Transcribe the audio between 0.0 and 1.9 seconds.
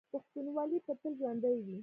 پښتونولي به تل ژوندي وي.